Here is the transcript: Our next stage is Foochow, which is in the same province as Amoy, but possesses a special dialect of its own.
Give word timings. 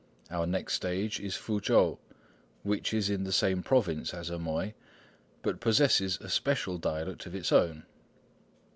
Our 0.31 0.47
next 0.47 0.73
stage 0.73 1.19
is 1.19 1.35
Foochow, 1.35 1.99
which 2.63 2.91
is 2.91 3.07
in 3.07 3.23
the 3.23 3.31
same 3.31 3.61
province 3.61 4.15
as 4.15 4.31
Amoy, 4.31 4.73
but 5.43 5.59
possesses 5.59 6.17
a 6.21 6.27
special 6.27 6.79
dialect 6.79 7.27
of 7.27 7.35
its 7.35 7.51
own. 7.51 7.83